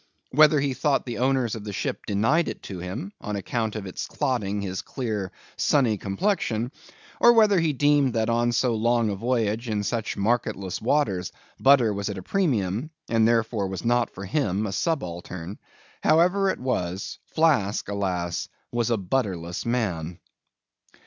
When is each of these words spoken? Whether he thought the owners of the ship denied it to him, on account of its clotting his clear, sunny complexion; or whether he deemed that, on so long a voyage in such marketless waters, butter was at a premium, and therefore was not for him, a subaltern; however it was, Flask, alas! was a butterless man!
Whether 0.31 0.59
he 0.59 0.73
thought 0.73 1.05
the 1.05 1.19
owners 1.19 1.53
of 1.53 1.63
the 1.63 1.71
ship 1.73 2.07
denied 2.07 2.47
it 2.47 2.63
to 2.63 2.79
him, 2.79 3.13
on 3.21 3.35
account 3.35 3.75
of 3.75 3.85
its 3.85 4.07
clotting 4.07 4.59
his 4.59 4.81
clear, 4.81 5.31
sunny 5.57 5.95
complexion; 5.99 6.71
or 7.19 7.33
whether 7.33 7.59
he 7.59 7.71
deemed 7.71 8.13
that, 8.13 8.27
on 8.27 8.51
so 8.51 8.73
long 8.73 9.11
a 9.11 9.15
voyage 9.15 9.69
in 9.69 9.83
such 9.83 10.17
marketless 10.17 10.81
waters, 10.81 11.31
butter 11.59 11.93
was 11.93 12.09
at 12.09 12.17
a 12.17 12.23
premium, 12.23 12.89
and 13.09 13.27
therefore 13.27 13.67
was 13.67 13.85
not 13.85 14.09
for 14.09 14.25
him, 14.25 14.65
a 14.65 14.71
subaltern; 14.71 15.59
however 16.01 16.49
it 16.49 16.59
was, 16.59 17.19
Flask, 17.27 17.87
alas! 17.87 18.49
was 18.71 18.89
a 18.89 18.97
butterless 18.97 19.67
man! 19.67 20.17